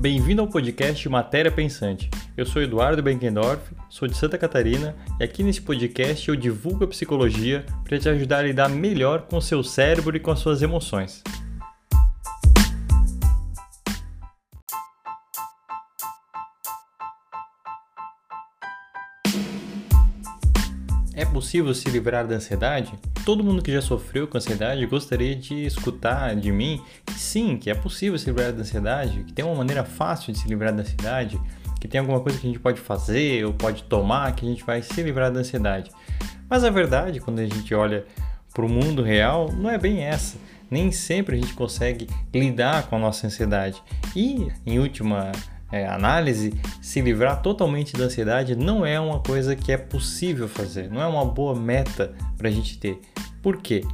Bem-vindo 0.00 0.40
ao 0.40 0.48
podcast 0.48 1.06
Matéria 1.10 1.52
Pensante. 1.52 2.08
Eu 2.34 2.46
sou 2.46 2.62
Eduardo 2.62 3.02
Benkendorf, 3.02 3.60
sou 3.90 4.08
de 4.08 4.16
Santa 4.16 4.38
Catarina 4.38 4.96
e 5.20 5.22
aqui 5.22 5.42
nesse 5.42 5.60
podcast 5.60 6.26
eu 6.26 6.34
divulgo 6.34 6.84
a 6.84 6.88
psicologia 6.88 7.66
para 7.84 7.98
te 7.98 8.08
ajudar 8.08 8.38
a 8.38 8.42
lidar 8.44 8.70
melhor 8.70 9.26
com 9.28 9.36
o 9.36 9.42
seu 9.42 9.62
cérebro 9.62 10.16
e 10.16 10.20
com 10.20 10.30
as 10.30 10.38
suas 10.38 10.62
emoções. 10.62 11.22
Possível 21.40 21.74
se 21.74 21.88
livrar 21.88 22.26
da 22.26 22.34
ansiedade? 22.34 22.92
Todo 23.24 23.42
mundo 23.42 23.62
que 23.62 23.72
já 23.72 23.80
sofreu 23.80 24.28
com 24.28 24.36
ansiedade 24.36 24.84
gostaria 24.84 25.34
de 25.34 25.64
escutar 25.64 26.36
de 26.36 26.52
mim 26.52 26.82
que 27.06 27.14
sim, 27.14 27.56
que 27.56 27.70
é 27.70 27.74
possível 27.74 28.18
se 28.18 28.26
livrar 28.26 28.52
da 28.52 28.60
ansiedade, 28.60 29.24
que 29.24 29.32
tem 29.32 29.42
uma 29.42 29.54
maneira 29.54 29.82
fácil 29.82 30.34
de 30.34 30.38
se 30.38 30.46
livrar 30.46 30.70
da 30.70 30.82
ansiedade, 30.82 31.40
que 31.80 31.88
tem 31.88 31.98
alguma 31.98 32.20
coisa 32.20 32.38
que 32.38 32.46
a 32.46 32.50
gente 32.50 32.60
pode 32.60 32.78
fazer 32.78 33.46
ou 33.46 33.54
pode 33.54 33.84
tomar 33.84 34.36
que 34.36 34.44
a 34.44 34.48
gente 34.50 34.62
vai 34.64 34.82
se 34.82 35.02
livrar 35.02 35.32
da 35.32 35.40
ansiedade. 35.40 35.90
Mas 36.46 36.62
a 36.62 36.68
verdade, 36.68 37.20
quando 37.20 37.38
a 37.38 37.46
gente 37.46 37.74
olha 37.74 38.04
para 38.52 38.66
o 38.66 38.68
mundo 38.68 39.02
real, 39.02 39.50
não 39.50 39.70
é 39.70 39.78
bem 39.78 40.02
essa. 40.02 40.36
Nem 40.70 40.92
sempre 40.92 41.36
a 41.36 41.40
gente 41.40 41.54
consegue 41.54 42.06
lidar 42.34 42.86
com 42.86 42.96
a 42.96 42.98
nossa 42.98 43.26
ansiedade. 43.26 43.82
E, 44.14 44.46
em 44.66 44.78
última 44.78 45.32
é, 45.72 45.86
análise, 45.86 46.52
se 46.80 47.00
livrar 47.00 47.42
totalmente 47.42 47.92
da 47.94 48.04
ansiedade 48.04 48.56
não 48.56 48.84
é 48.84 48.98
uma 48.98 49.20
coisa 49.20 49.54
que 49.54 49.72
é 49.72 49.76
possível 49.76 50.48
fazer, 50.48 50.90
não 50.90 51.00
é 51.00 51.06
uma 51.06 51.24
boa 51.24 51.54
meta 51.54 52.12
para 52.36 52.48
a 52.48 52.50
gente 52.50 52.78
ter. 52.78 53.00
Por 53.42 53.58
quê? 53.58 53.84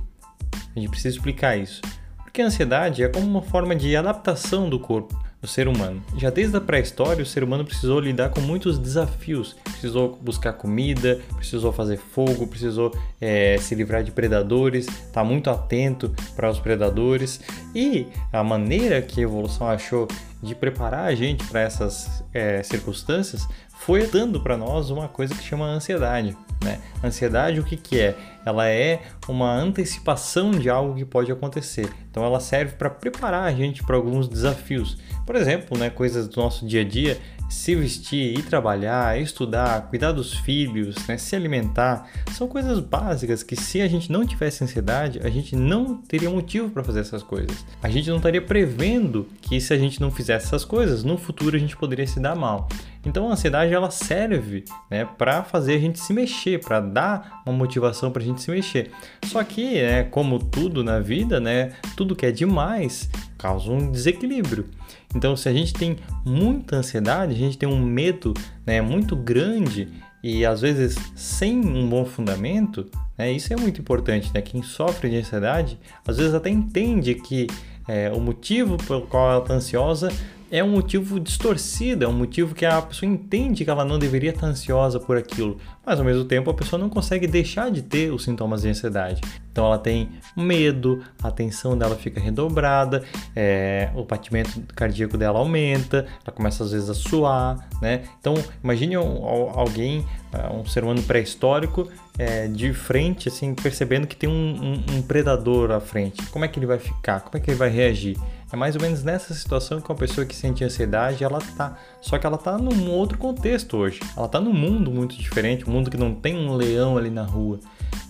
A 0.74 0.78
gente 0.78 0.90
precisa 0.90 1.16
explicar 1.16 1.56
isso. 1.56 1.80
Porque 2.22 2.42
a 2.42 2.46
ansiedade 2.46 3.02
é 3.02 3.08
como 3.08 3.26
uma 3.26 3.42
forma 3.42 3.74
de 3.74 3.96
adaptação 3.96 4.68
do 4.68 4.78
corpo 4.78 5.25
do 5.46 5.48
ser 5.48 5.68
humano. 5.68 6.02
Já 6.16 6.28
desde 6.28 6.56
a 6.56 6.60
pré-história, 6.60 7.22
o 7.22 7.26
ser 7.26 7.44
humano 7.44 7.64
precisou 7.64 8.00
lidar 8.00 8.30
com 8.30 8.40
muitos 8.40 8.78
desafios. 8.78 9.56
Precisou 9.62 10.18
buscar 10.20 10.52
comida, 10.54 11.20
precisou 11.36 11.72
fazer 11.72 11.96
fogo, 11.96 12.48
precisou 12.48 12.92
é, 13.20 13.56
se 13.58 13.74
livrar 13.76 14.02
de 14.02 14.10
predadores, 14.10 14.86
estar 14.86 15.12
tá 15.12 15.24
muito 15.24 15.48
atento 15.48 16.12
para 16.34 16.50
os 16.50 16.58
predadores. 16.58 17.40
E 17.74 18.06
a 18.32 18.42
maneira 18.42 19.00
que 19.00 19.20
a 19.20 19.22
evolução 19.22 19.68
achou 19.68 20.08
de 20.42 20.54
preparar 20.54 21.06
a 21.06 21.14
gente 21.14 21.44
para 21.46 21.60
essas 21.60 22.24
é, 22.34 22.62
circunstâncias 22.62 23.48
foi 23.78 24.06
dando 24.06 24.40
para 24.40 24.56
nós 24.56 24.90
uma 24.90 25.08
coisa 25.08 25.34
que 25.34 25.44
chama 25.44 25.66
ansiedade. 25.66 26.36
Né? 26.62 26.80
Ansiedade, 27.04 27.60
o 27.60 27.64
que, 27.64 27.76
que 27.76 28.00
é? 28.00 28.16
Ela 28.44 28.68
é 28.68 29.02
uma 29.28 29.54
antecipação 29.54 30.50
de 30.50 30.68
algo 30.70 30.94
que 30.94 31.04
pode 31.04 31.30
acontecer. 31.30 31.88
Então, 32.10 32.24
ela 32.24 32.40
serve 32.40 32.72
para 32.76 32.88
preparar 32.88 33.44
a 33.44 33.52
gente 33.52 33.82
para 33.82 33.96
alguns 33.96 34.28
desafios. 34.28 34.96
Por 35.24 35.36
exemplo, 35.36 35.78
né, 35.78 35.90
coisas 35.90 36.26
do 36.26 36.40
nosso 36.40 36.66
dia 36.66 36.80
a 36.80 36.84
dia 36.84 37.20
se 37.48 37.74
vestir, 37.74 38.38
ir 38.38 38.42
trabalhar, 38.42 39.20
estudar, 39.20 39.82
cuidar 39.88 40.12
dos 40.12 40.34
filhos, 40.34 40.96
né, 41.06 41.16
se 41.16 41.36
alimentar, 41.36 42.08
são 42.32 42.48
coisas 42.48 42.80
básicas 42.80 43.42
que 43.42 43.54
se 43.54 43.80
a 43.80 43.88
gente 43.88 44.10
não 44.10 44.26
tivesse 44.26 44.64
ansiedade, 44.64 45.20
a 45.22 45.30
gente 45.30 45.54
não 45.54 45.98
teria 45.98 46.28
motivo 46.28 46.70
para 46.70 46.82
fazer 46.82 47.00
essas 47.00 47.22
coisas. 47.22 47.64
A 47.82 47.88
gente 47.88 48.08
não 48.08 48.16
estaria 48.16 48.42
prevendo 48.42 49.28
que 49.40 49.60
se 49.60 49.72
a 49.72 49.78
gente 49.78 50.00
não 50.00 50.10
fizesse 50.10 50.46
essas 50.46 50.64
coisas, 50.64 51.04
no 51.04 51.16
futuro 51.16 51.56
a 51.56 51.60
gente 51.60 51.76
poderia 51.76 52.06
se 52.06 52.18
dar 52.18 52.34
mal. 52.34 52.68
Então 53.06 53.28
a 53.30 53.32
ansiedade 53.32 53.72
ela 53.72 53.88
serve 53.88 54.64
né, 54.90 55.04
para 55.16 55.44
fazer 55.44 55.74
a 55.74 55.78
gente 55.78 56.00
se 56.00 56.12
mexer, 56.12 56.58
para 56.58 56.80
dar 56.80 57.42
uma 57.46 57.56
motivação 57.56 58.10
para 58.10 58.20
a 58.20 58.24
gente 58.24 58.42
se 58.42 58.50
mexer. 58.50 58.90
Só 59.24 59.42
que, 59.44 59.80
né, 59.80 60.02
como 60.02 60.40
tudo 60.40 60.82
na 60.82 60.98
vida, 60.98 61.38
né, 61.38 61.72
tudo 61.96 62.16
que 62.16 62.26
é 62.26 62.32
demais 62.32 63.08
causa 63.38 63.70
um 63.70 63.92
desequilíbrio. 63.92 64.66
Então, 65.14 65.36
se 65.36 65.48
a 65.48 65.52
gente 65.52 65.72
tem 65.72 65.96
muita 66.24 66.76
ansiedade, 66.76 67.32
a 67.32 67.38
gente 67.38 67.56
tem 67.56 67.68
um 67.68 67.80
medo 67.80 68.34
né, 68.66 68.80
muito 68.80 69.14
grande 69.14 69.88
e 70.20 70.44
às 70.44 70.60
vezes 70.60 70.96
sem 71.14 71.60
um 71.60 71.88
bom 71.88 72.04
fundamento, 72.04 72.90
né, 73.16 73.30
isso 73.30 73.52
é 73.52 73.56
muito 73.56 73.80
importante. 73.80 74.32
Né? 74.34 74.42
Quem 74.42 74.64
sofre 74.64 75.08
de 75.08 75.18
ansiedade 75.18 75.78
às 76.04 76.16
vezes 76.16 76.34
até 76.34 76.50
entende 76.50 77.14
que 77.14 77.46
é, 77.86 78.10
o 78.10 78.20
motivo 78.20 78.76
pelo 78.78 79.02
qual 79.02 79.30
ela 79.30 79.42
está 79.42 79.54
ansiosa 79.54 80.10
é 80.50 80.62
um 80.62 80.70
motivo 80.70 81.18
distorcido, 81.18 82.04
é 82.04 82.08
um 82.08 82.12
motivo 82.12 82.54
que 82.54 82.64
a 82.64 82.80
pessoa 82.80 83.10
entende 83.10 83.64
que 83.64 83.70
ela 83.70 83.84
não 83.84 83.98
deveria 83.98 84.30
estar 84.30 84.46
ansiosa 84.46 85.00
por 85.00 85.16
aquilo, 85.16 85.58
mas 85.84 85.98
ao 85.98 86.04
mesmo 86.04 86.24
tempo 86.24 86.50
a 86.50 86.54
pessoa 86.54 86.80
não 86.80 86.88
consegue 86.88 87.26
deixar 87.26 87.70
de 87.70 87.82
ter 87.82 88.12
os 88.12 88.24
sintomas 88.24 88.62
de 88.62 88.68
ansiedade. 88.68 89.20
Então 89.56 89.64
ela 89.64 89.78
tem 89.78 90.10
medo, 90.36 91.02
a 91.22 91.30
tensão 91.30 91.78
dela 91.78 91.96
fica 91.96 92.20
redobrada, 92.20 93.02
é, 93.34 93.88
o 93.94 94.04
batimento 94.04 94.60
cardíaco 94.74 95.16
dela 95.16 95.38
aumenta, 95.38 96.04
ela 96.22 96.36
começa 96.36 96.62
às 96.62 96.72
vezes 96.72 96.90
a 96.90 96.94
suar, 96.94 97.66
né? 97.80 98.02
Então 98.20 98.34
imagine 98.62 98.96
alguém, 98.96 100.04
é, 100.30 100.52
um 100.52 100.62
ser 100.66 100.84
humano 100.84 101.02
pré-histórico, 101.02 101.90
é, 102.18 102.48
de 102.48 102.74
frente, 102.74 103.28
assim, 103.28 103.54
percebendo 103.54 104.06
que 104.06 104.14
tem 104.14 104.28
um, 104.28 104.32
um, 104.32 104.96
um 104.96 105.02
predador 105.02 105.70
à 105.70 105.80
frente. 105.80 106.22
Como 106.26 106.44
é 106.44 106.48
que 106.48 106.58
ele 106.58 106.66
vai 106.66 106.78
ficar? 106.78 107.20
Como 107.20 107.38
é 107.38 107.40
que 107.40 107.50
ele 107.50 107.58
vai 107.58 107.70
reagir? 107.70 108.18
É 108.52 108.56
mais 108.56 108.76
ou 108.76 108.82
menos 108.82 109.02
nessa 109.02 109.34
situação 109.34 109.80
que 109.80 109.90
uma 109.90 109.98
pessoa 109.98 110.24
que 110.24 110.34
sente 110.34 110.62
ansiedade, 110.62 111.24
ela 111.24 111.40
tá. 111.56 111.76
Só 112.00 112.16
que 112.16 112.26
ela 112.26 112.38
tá 112.38 112.56
num 112.56 112.90
outro 112.90 113.18
contexto 113.18 113.76
hoje. 113.76 114.00
Ela 114.16 114.28
tá 114.28 114.40
num 114.40 114.52
mundo 114.52 114.90
muito 114.90 115.16
diferente, 115.16 115.68
um 115.68 115.72
mundo 115.72 115.90
que 115.90 115.96
não 115.96 116.14
tem 116.14 116.36
um 116.36 116.54
leão 116.54 116.96
ali 116.96 117.10
na 117.10 117.24
rua. 117.24 117.58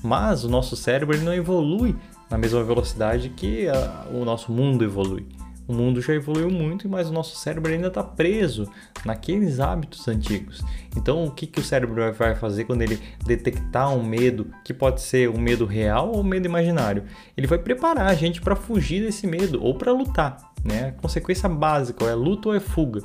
Mas 0.03 0.45
o 0.45 0.49
nosso 0.49 0.77
cérebro 0.77 1.17
ele 1.17 1.25
não 1.25 1.35
evolui 1.37 1.97
na 2.31 2.37
mesma 2.37 2.63
velocidade 2.65 3.29
que 3.31 3.69
a, 3.69 4.07
o 4.13 4.25
nosso 4.25 4.51
mundo 4.51 4.85
evolui. 4.85 5.27
O 5.69 5.75
mundo 5.75 6.01
já 6.01 6.15
evoluiu 6.15 6.49
muito, 6.49 6.89
mas 6.89 7.11
o 7.11 7.13
nosso 7.13 7.37
cérebro 7.37 7.73
ainda 7.73 7.89
está 7.89 8.03
preso 8.03 8.71
naqueles 9.05 9.59
hábitos 9.59 10.07
antigos. 10.07 10.65
Então, 10.97 11.25
o 11.25 11.31
que, 11.31 11.45
que 11.45 11.59
o 11.59 11.65
cérebro 11.65 12.13
vai 12.13 12.37
fazer 12.37 12.65
quando 12.65 12.83
ele 12.83 13.01
detectar 13.25 13.93
um 13.93 14.03
medo, 14.03 14.47
que 14.65 14.73
pode 14.73 15.03
ser 15.03 15.29
um 15.29 15.41
medo 15.41 15.67
real 15.67 16.13
ou 16.13 16.21
um 16.21 16.25
medo 16.25 16.47
imaginário? 16.47 17.03
Ele 17.37 17.49
vai 17.49 17.59
preparar 17.59 18.07
a 18.07 18.15
gente 18.15 18.41
para 18.41 18.55
fugir 18.55 19.03
desse 19.03 19.27
medo 19.27 19.61
ou 19.61 19.75
para 19.75 19.93
lutar. 19.93 20.53
Né? 20.67 20.89
A 20.89 21.01
consequência 21.01 21.49
básica 21.49 22.05
é 22.05 22.15
luta 22.15 22.49
ou 22.49 22.55
é 22.55 22.61
fuga. 22.61 23.01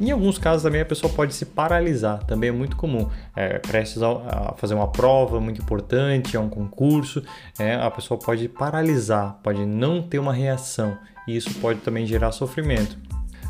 Em 0.00 0.10
alguns 0.12 0.38
casos 0.38 0.62
também 0.62 0.80
a 0.80 0.84
pessoa 0.84 1.12
pode 1.12 1.34
se 1.34 1.44
paralisar, 1.44 2.22
também 2.24 2.50
é 2.50 2.52
muito 2.52 2.76
comum. 2.76 3.08
É, 3.34 3.58
prestes 3.58 4.00
a, 4.02 4.54
fazer 4.56 4.74
uma 4.74 4.88
prova 4.88 5.40
muito 5.40 5.60
importante, 5.60 6.36
a 6.36 6.40
um 6.40 6.48
concurso, 6.48 7.22
é, 7.58 7.74
a 7.74 7.90
pessoa 7.90 8.18
pode 8.18 8.48
paralisar, 8.48 9.40
pode 9.42 9.66
não 9.66 10.02
ter 10.02 10.18
uma 10.18 10.32
reação 10.32 10.96
e 11.26 11.36
isso 11.36 11.52
pode 11.54 11.80
também 11.80 12.06
gerar 12.06 12.30
sofrimento. 12.30 12.96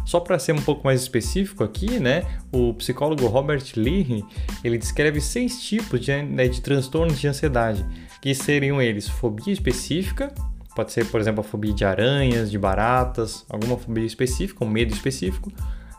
Só 0.07 0.21
para 0.21 0.39
ser 0.39 0.53
um 0.53 0.63
pouco 0.63 0.87
mais 0.87 1.03
específico 1.03 1.63
aqui, 1.63 2.01
né, 2.01 2.25
o 2.51 2.73
psicólogo 2.73 3.27
Robert 3.27 3.63
Leahy, 3.77 4.25
ele 4.65 4.79
descreve 4.79 5.21
seis 5.21 5.61
tipos 5.63 6.01
de, 6.01 6.23
né, 6.23 6.49
de 6.49 6.63
transtornos 6.63 7.21
de 7.21 7.29
ansiedade, 7.29 7.85
que 8.23 8.35
seriam 8.35 8.81
eles 8.81 9.07
fobia 9.07 9.53
específica, 9.53 10.33
pode 10.79 10.93
ser, 10.93 11.07
por 11.07 11.21
exemplo, 11.21 11.41
a 11.41 11.43
fobia 11.43 11.73
de 11.73 11.85
aranhas, 11.85 12.49
de 12.53 12.57
baratas, 12.57 13.45
alguma 13.49 13.77
fobia 13.77 14.05
específica, 14.05 14.65
um 14.65 14.69
medo 14.69 14.95
específico, 14.95 15.51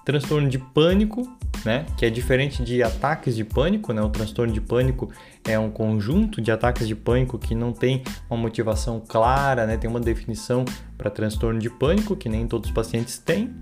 transtorno 0.06 0.48
de 0.48 0.58
pânico, 0.58 1.38
né, 1.66 1.86
que 1.98 2.06
é 2.06 2.10
diferente 2.10 2.64
de 2.64 2.82
ataques 2.82 3.36
de 3.36 3.44
pânico, 3.44 3.92
né? 3.92 4.02
O 4.02 4.08
transtorno 4.08 4.54
de 4.54 4.62
pânico 4.62 5.12
é 5.46 5.60
um 5.60 5.70
conjunto 5.70 6.40
de 6.40 6.50
ataques 6.50 6.88
de 6.88 6.96
pânico 6.96 7.38
que 7.38 7.54
não 7.54 7.74
tem 7.74 8.04
uma 8.30 8.40
motivação 8.40 9.04
clara, 9.06 9.68
né? 9.68 9.76
Tem 9.76 9.90
uma 9.90 10.00
definição 10.00 10.64
para 10.98 11.10
transtorno 11.10 11.60
de 11.60 11.70
pânico 11.70 12.16
que 12.16 12.30
nem 12.30 12.48
todos 12.48 12.70
os 12.70 12.74
pacientes 12.74 13.20
têm. 13.20 13.54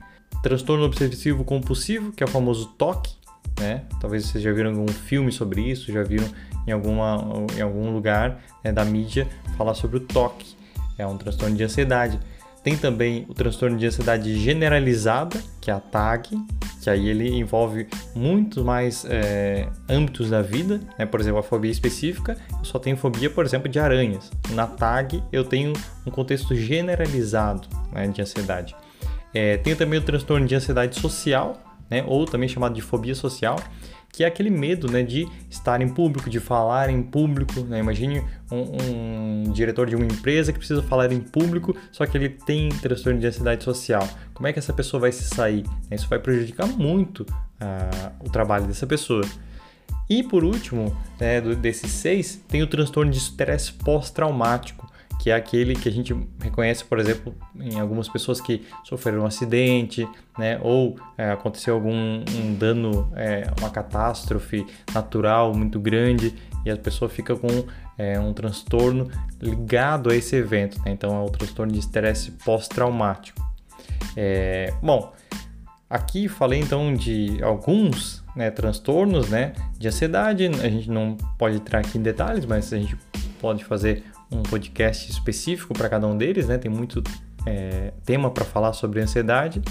Transtorno 0.43 0.85
obsessivo 0.85 1.43
compulsivo, 1.43 2.11
que 2.11 2.21
é 2.21 2.27
o 2.27 2.29
famoso 2.29 2.67
TOC, 2.77 3.09
né? 3.59 3.85
Talvez 3.99 4.27
vocês 4.27 4.43
já 4.43 4.53
viram 4.53 4.69
algum 4.69 4.87
filme 4.87 5.31
sobre 5.31 5.61
isso, 5.61 5.91
já 5.91 6.03
viram 6.03 6.27
em, 6.67 6.71
alguma, 6.71 7.17
em 7.57 7.61
algum 7.61 7.91
lugar 7.91 8.39
né, 8.63 8.71
da 8.71 8.85
mídia 8.85 9.27
falar 9.57 9.73
sobre 9.73 9.97
o 9.97 10.01
TOC. 10.01 10.56
É 10.97 11.05
um 11.05 11.17
transtorno 11.17 11.55
de 11.55 11.63
ansiedade. 11.63 12.19
Tem 12.63 12.75
também 12.75 13.25
o 13.29 13.33
transtorno 13.33 13.77
de 13.77 13.85
ansiedade 13.85 14.37
generalizada, 14.37 15.41
que 15.61 15.71
é 15.71 15.73
a 15.73 15.79
TAG, 15.79 16.29
que 16.81 16.89
aí 16.89 17.07
ele 17.07 17.29
envolve 17.29 17.87
muito 18.15 18.63
mais 18.65 19.05
é, 19.09 19.69
âmbitos 19.87 20.29
da 20.29 20.41
vida, 20.41 20.81
né? 20.97 21.05
Por 21.05 21.19
exemplo, 21.19 21.39
a 21.39 21.43
fobia 21.43 21.71
específica, 21.71 22.37
eu 22.59 22.65
só 22.65 22.77
tenho 22.77 22.97
fobia, 22.97 23.29
por 23.29 23.45
exemplo, 23.45 23.69
de 23.69 23.79
aranhas. 23.79 24.31
Na 24.49 24.67
TAG, 24.67 25.23
eu 25.31 25.43
tenho 25.43 25.73
um 26.05 26.11
contexto 26.11 26.55
generalizado 26.55 27.67
né, 27.93 28.07
de 28.07 28.21
ansiedade. 28.21 28.75
É, 29.33 29.57
tenho 29.57 29.75
também 29.75 29.99
o 29.99 30.01
transtorno 30.01 30.45
de 30.45 30.55
ansiedade 30.55 30.99
social, 30.99 31.57
né? 31.89 32.03
Ou 32.07 32.25
também 32.25 32.49
chamado 32.49 32.73
de 32.73 32.81
fobia 32.81 33.15
social, 33.15 33.57
que 34.17 34.23
é 34.23 34.27
aquele 34.27 34.49
medo 34.49 34.91
né, 34.91 35.03
de 35.03 35.27
estar 35.47 35.79
em 35.79 35.87
público, 35.87 36.27
de 36.27 36.39
falar 36.39 36.89
em 36.89 37.03
público. 37.03 37.61
Né? 37.61 37.77
Imagine 37.77 38.23
um, 38.51 39.43
um, 39.45 39.51
diretor 39.51 39.85
de 39.85 39.95
uma 39.95 40.05
empresa 40.05 40.51
que 40.51 40.57
precisa 40.57 40.81
falar 40.81 41.11
em 41.11 41.19
público, 41.19 41.77
só 41.91 42.03
que 42.03 42.17
ele 42.17 42.29
tem 42.29 42.69
transtorno 42.69 43.19
de 43.19 43.27
ansiedade 43.27 43.63
social. 43.63 44.09
Como 44.33 44.47
é 44.47 44.53
que 44.53 44.57
essa 44.57 44.73
pessoa 44.73 45.01
vai 45.01 45.11
se 45.11 45.21
sair? 45.21 45.63
Isso 45.91 46.07
vai 46.09 46.17
prejudicar 46.17 46.65
muito 46.65 47.21
uh, 47.21 48.25
o 48.25 48.29
trabalho 48.31 48.65
dessa 48.65 48.87
pessoa. 48.87 49.21
E 50.09 50.23
por 50.23 50.43
último, 50.43 50.97
né, 51.19 51.39
desses 51.39 51.91
seis, 51.91 52.41
tem 52.47 52.63
o 52.63 52.67
transtorno 52.67 53.11
de 53.11 53.19
estresse 53.19 53.71
pós-traumático, 53.73 54.86
que 55.19 55.31
é 55.31 55.35
aquele 55.35 55.75
que 55.75 55.89
a 55.89 55.91
gente 55.91 56.15
reconhece, 56.41 56.83
por 56.83 56.99
exemplo, 56.99 57.33
em 57.59 57.79
algumas 57.79 58.07
pessoas 58.07 58.39
que 58.39 58.65
sofreram 58.83 59.21
um 59.21 59.25
acidente, 59.25 60.07
né, 60.37 60.59
ou 60.61 60.95
é, 61.17 61.31
aconteceu 61.31 61.73
algum 61.73 61.91
um 61.91 62.55
dano, 62.55 63.11
é, 63.15 63.49
uma 63.59 63.69
catástrofe 63.69 64.65
natural 64.93 65.53
muito 65.53 65.79
grande 65.79 66.35
e 66.65 66.69
a 66.69 66.77
pessoa 66.77 67.09
fica 67.09 67.35
com 67.35 67.47
é, 67.97 68.19
um 68.19 68.31
transtorno 68.33 69.09
ligado 69.41 70.11
a 70.11 70.15
esse 70.15 70.35
evento. 70.35 70.77
Né? 70.85 70.91
Então, 70.91 71.15
é 71.15 71.25
o 71.25 71.29
transtorno 71.29 71.71
de 71.71 71.79
estresse 71.79 72.31
pós-traumático. 72.31 73.41
É, 74.15 74.73
bom, 74.81 75.13
aqui 75.89 76.27
falei 76.27 76.59
então 76.59 76.93
de 76.93 77.41
alguns 77.43 78.23
né, 78.35 78.51
transtornos 78.51 79.29
né, 79.29 79.53
de 79.77 79.87
ansiedade. 79.87 80.45
A 80.45 80.69
gente 80.69 80.89
não 80.89 81.17
pode 81.37 81.55
entrar 81.57 81.79
aqui 81.79 81.97
em 81.97 82.01
detalhes, 82.01 82.45
mas 82.45 82.71
a 82.71 82.77
gente 82.77 82.95
pode 83.39 83.63
fazer 83.63 84.03
um 84.31 84.43
podcast 84.43 85.09
específico 85.09 85.73
para 85.73 85.89
cada 85.89 86.07
um 86.07 86.17
deles, 86.17 86.47
né? 86.47 86.57
Tem 86.57 86.69
muito 86.69 87.01
é, 87.45 87.93
tema 88.05 88.29
para 88.29 88.43
falar 88.45 88.73
sobre 88.73 89.01
ansiedade. 89.01 89.61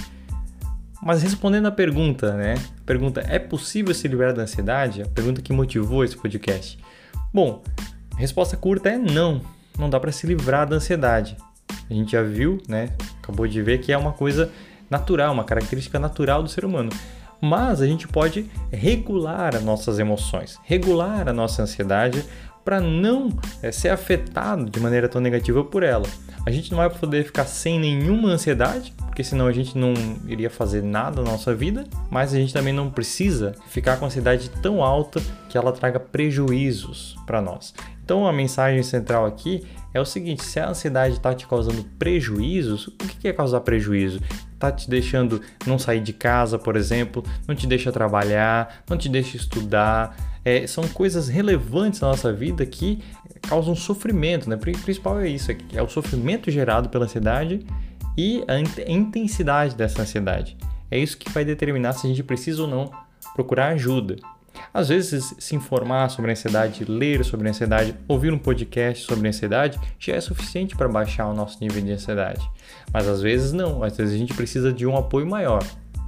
Mas 1.02 1.22
respondendo 1.22 1.66
a 1.66 1.70
pergunta, 1.70 2.34
né? 2.34 2.54
Pergunta 2.84 3.22
é 3.28 3.38
possível 3.38 3.94
se 3.94 4.08
livrar 4.08 4.32
da 4.32 4.42
ansiedade? 4.42 5.02
A 5.02 5.06
pergunta 5.06 5.42
que 5.42 5.52
motivou 5.52 6.04
esse 6.04 6.16
podcast. 6.16 6.78
Bom, 7.32 7.62
resposta 8.16 8.56
curta 8.56 8.88
é 8.88 8.96
não. 8.96 9.42
Não 9.78 9.90
dá 9.90 10.00
para 10.00 10.10
se 10.10 10.26
livrar 10.26 10.66
da 10.66 10.76
ansiedade. 10.76 11.36
A 11.88 11.92
gente 11.92 12.12
já 12.12 12.22
viu, 12.22 12.58
né? 12.66 12.90
Acabou 13.22 13.46
de 13.46 13.60
ver 13.62 13.78
que 13.78 13.92
é 13.92 13.98
uma 13.98 14.12
coisa 14.12 14.50
natural, 14.88 15.32
uma 15.32 15.44
característica 15.44 15.98
natural 15.98 16.42
do 16.42 16.48
ser 16.48 16.64
humano. 16.64 16.90
Mas 17.40 17.82
a 17.82 17.86
gente 17.86 18.08
pode 18.08 18.50
regular 18.72 19.54
as 19.54 19.62
nossas 19.62 19.98
emoções, 19.98 20.58
regular 20.64 21.28
a 21.28 21.32
nossa 21.32 21.62
ansiedade 21.62 22.24
para 22.66 22.80
não 22.80 23.28
é, 23.62 23.70
ser 23.70 23.90
afetado 23.90 24.68
de 24.68 24.80
maneira 24.80 25.08
tão 25.08 25.20
negativa 25.20 25.62
por 25.62 25.84
ela. 25.84 26.04
A 26.44 26.50
gente 26.50 26.72
não 26.72 26.78
vai 26.78 26.90
poder 26.90 27.24
ficar 27.24 27.44
sem 27.44 27.78
nenhuma 27.78 28.30
ansiedade, 28.30 28.92
porque 28.98 29.22
senão 29.22 29.46
a 29.46 29.52
gente 29.52 29.78
não 29.78 29.94
iria 30.26 30.50
fazer 30.50 30.82
nada 30.82 31.22
na 31.22 31.30
nossa 31.30 31.54
vida, 31.54 31.84
mas 32.10 32.34
a 32.34 32.36
gente 32.36 32.52
também 32.52 32.72
não 32.72 32.90
precisa 32.90 33.54
ficar 33.68 33.98
com 33.98 34.06
ansiedade 34.06 34.50
tão 34.50 34.82
alta 34.82 35.22
que 35.48 35.56
ela 35.56 35.70
traga 35.70 36.00
prejuízos 36.00 37.14
para 37.24 37.40
nós. 37.40 37.72
Então 38.04 38.26
a 38.26 38.32
mensagem 38.32 38.82
central 38.82 39.26
aqui 39.26 39.64
é 39.94 40.00
o 40.00 40.04
seguinte: 40.04 40.44
se 40.44 40.58
a 40.58 40.68
ansiedade 40.68 41.14
está 41.14 41.32
te 41.32 41.46
causando 41.46 41.84
prejuízos, 41.98 42.88
o 42.88 42.92
que 42.96 43.28
é 43.28 43.32
causar 43.32 43.60
prejuízo? 43.60 44.20
Está 44.54 44.72
te 44.72 44.90
deixando 44.90 45.40
não 45.66 45.78
sair 45.78 46.00
de 46.00 46.12
casa, 46.12 46.58
por 46.58 46.76
exemplo, 46.76 47.22
não 47.46 47.54
te 47.54 47.66
deixa 47.66 47.92
trabalhar, 47.92 48.82
não 48.88 48.96
te 48.96 49.08
deixa 49.08 49.36
estudar. 49.36 50.35
É, 50.46 50.64
são 50.64 50.86
coisas 50.86 51.26
relevantes 51.26 52.00
na 52.00 52.06
nossa 52.06 52.32
vida 52.32 52.64
que 52.64 53.02
causam 53.42 53.74
sofrimento, 53.74 54.48
né? 54.48 54.54
O 54.54 54.58
principal 54.60 55.18
é 55.18 55.28
isso, 55.28 55.50
é 55.74 55.82
o 55.82 55.88
sofrimento 55.88 56.52
gerado 56.52 56.88
pela 56.88 57.04
ansiedade 57.04 57.66
e 58.16 58.44
a 58.46 58.88
intensidade 58.88 59.74
dessa 59.74 60.02
ansiedade. 60.02 60.56
É 60.88 60.96
isso 60.96 61.18
que 61.18 61.28
vai 61.30 61.44
determinar 61.44 61.94
se 61.94 62.06
a 62.06 62.10
gente 62.10 62.22
precisa 62.22 62.62
ou 62.62 62.68
não 62.68 62.92
procurar 63.34 63.70
ajuda. 63.70 64.14
Às 64.72 64.88
vezes, 64.88 65.34
se 65.36 65.56
informar 65.56 66.10
sobre 66.10 66.30
a 66.30 66.34
ansiedade, 66.34 66.84
ler 66.84 67.24
sobre 67.24 67.48
a 67.48 67.50
ansiedade, 67.50 67.96
ouvir 68.06 68.32
um 68.32 68.38
podcast 68.38 69.04
sobre 69.04 69.26
a 69.26 69.30
ansiedade 69.30 69.80
já 69.98 70.14
é 70.14 70.20
suficiente 70.20 70.76
para 70.76 70.88
baixar 70.88 71.26
o 71.26 71.34
nosso 71.34 71.58
nível 71.60 71.82
de 71.82 71.90
ansiedade. 71.90 72.48
Mas 72.92 73.08
às 73.08 73.20
vezes 73.20 73.52
não, 73.52 73.82
às 73.82 73.96
vezes 73.96 74.14
a 74.14 74.18
gente 74.18 74.32
precisa 74.32 74.72
de 74.72 74.86
um 74.86 74.96
apoio 74.96 75.26
maior. 75.26 75.64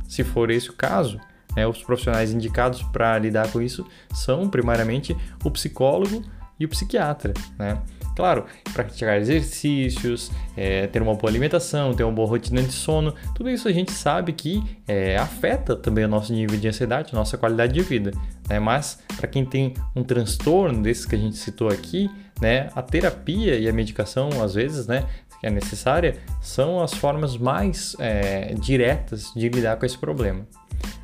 Se 0.08 0.23
for 0.23 0.49
esse 0.50 0.70
o 0.70 0.75
caso, 0.75 1.19
né, 1.56 1.66
os 1.66 1.82
profissionais 1.82 2.32
indicados 2.32 2.82
para 2.82 3.18
lidar 3.18 3.50
com 3.50 3.60
isso 3.60 3.86
são 4.12 4.48
primariamente 4.48 5.16
o 5.44 5.50
psicólogo 5.50 6.22
e 6.58 6.64
o 6.64 6.68
psiquiatra. 6.68 7.34
Né? 7.58 7.80
Claro, 8.16 8.46
praticar 8.72 9.16
exercícios, 9.20 10.32
é, 10.56 10.88
ter 10.88 11.00
uma 11.00 11.14
boa 11.14 11.30
alimentação, 11.30 11.94
ter 11.94 12.02
uma 12.02 12.12
boa 12.12 12.28
rotina 12.28 12.60
de 12.60 12.72
sono, 12.72 13.14
tudo 13.32 13.48
isso 13.48 13.68
a 13.68 13.72
gente 13.72 13.92
sabe 13.92 14.32
que 14.32 14.60
é, 14.88 15.16
afeta 15.16 15.76
também 15.76 16.04
o 16.04 16.08
nosso 16.08 16.32
nível 16.32 16.58
de 16.58 16.66
ansiedade, 16.66 17.14
nossa 17.14 17.38
qualidade 17.38 17.72
de 17.72 17.80
vida. 17.80 18.10
Né? 18.48 18.58
Mas 18.58 18.98
para 19.16 19.28
quem 19.28 19.44
tem 19.44 19.74
um 19.94 20.02
transtorno 20.02 20.82
desses 20.82 21.06
que 21.06 21.14
a 21.14 21.18
gente 21.18 21.36
citou 21.36 21.68
aqui, 21.68 22.10
né, 22.40 22.70
a 22.74 22.82
terapia 22.82 23.56
e 23.56 23.68
a 23.68 23.72
medicação, 23.72 24.28
às 24.42 24.54
vezes, 24.54 24.86
né, 24.88 25.04
que 25.40 25.46
é 25.46 25.50
necessária, 25.50 26.16
são 26.40 26.80
as 26.80 26.92
formas 26.92 27.36
mais 27.36 27.94
é, 28.00 28.54
diretas 28.54 29.32
de 29.34 29.48
lidar 29.48 29.76
com 29.76 29.86
esse 29.86 29.96
problema. 29.98 30.44